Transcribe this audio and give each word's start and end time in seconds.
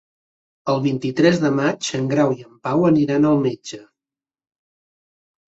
El 0.71 0.79
vint-i-tres 0.85 1.37
de 1.43 1.51
maig 1.57 1.89
en 1.99 2.07
Grau 2.13 2.33
i 2.39 2.47
en 2.47 2.57
Pau 2.69 2.87
aniran 2.91 3.29
al 3.35 3.39
metge. 3.45 3.81